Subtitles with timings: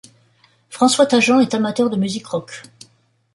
[0.71, 2.63] François Tajan est amateur de musique rock.